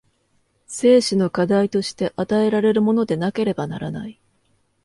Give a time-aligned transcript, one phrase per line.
[0.65, 4.19] 生死の課題として与えられるものでなければならない。